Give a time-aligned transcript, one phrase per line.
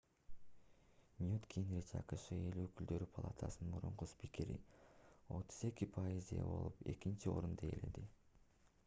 [1.25, 4.57] ньют гингрич акшнын эл өкүлдөр палатаcынын мурунку спикери
[5.41, 8.09] 32% ээ болуп экинчи орунду ээледи